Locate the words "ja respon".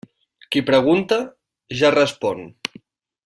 1.83-2.43